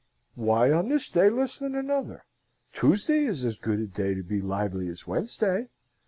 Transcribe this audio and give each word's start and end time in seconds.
"Why 0.33 0.71
on 0.71 0.89
this 0.89 1.09
day 1.09 1.29
less 1.29 1.57
than 1.59 1.75
another? 1.75 2.25
Tuesday 2.73 3.23
is 3.25 3.45
as 3.45 3.59
good 3.59 3.79
a 3.79 3.85
day 3.85 4.15
to 4.15 4.23
be 4.23 4.41
lively 4.41 4.87
as 4.87 5.05
Wednesday. 5.05 5.69